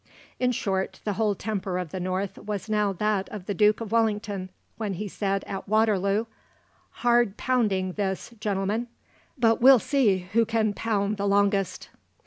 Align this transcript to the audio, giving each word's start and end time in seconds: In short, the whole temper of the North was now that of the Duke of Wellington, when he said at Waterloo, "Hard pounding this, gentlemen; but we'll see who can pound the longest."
In 0.39 0.51
short, 0.51 0.99
the 1.03 1.13
whole 1.13 1.35
temper 1.35 1.77
of 1.77 1.91
the 1.91 1.99
North 1.99 2.39
was 2.39 2.67
now 2.67 2.91
that 2.91 3.29
of 3.29 3.45
the 3.45 3.53
Duke 3.53 3.81
of 3.81 3.91
Wellington, 3.91 4.49
when 4.77 4.95
he 4.95 5.07
said 5.07 5.43
at 5.43 5.69
Waterloo, 5.69 6.25
"Hard 7.05 7.37
pounding 7.37 7.91
this, 7.93 8.33
gentlemen; 8.39 8.87
but 9.37 9.61
we'll 9.61 9.77
see 9.77 10.27
who 10.33 10.43
can 10.43 10.73
pound 10.73 11.17
the 11.17 11.27
longest." 11.27 11.89